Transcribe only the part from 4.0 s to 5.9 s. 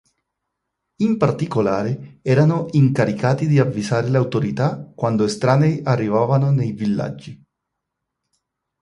le autorità quando estranei